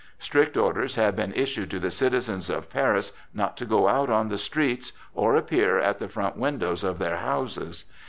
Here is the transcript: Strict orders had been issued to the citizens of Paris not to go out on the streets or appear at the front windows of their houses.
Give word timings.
Strict 0.17 0.57
orders 0.57 0.95
had 0.95 1.15
been 1.15 1.31
issued 1.33 1.69
to 1.69 1.79
the 1.79 1.91
citizens 1.91 2.49
of 2.49 2.71
Paris 2.71 3.11
not 3.35 3.55
to 3.57 3.65
go 3.67 3.87
out 3.87 4.09
on 4.09 4.29
the 4.29 4.37
streets 4.39 4.93
or 5.13 5.35
appear 5.35 5.77
at 5.77 5.99
the 5.99 6.09
front 6.09 6.35
windows 6.37 6.83
of 6.83 6.97
their 6.97 7.17
houses. 7.17 7.85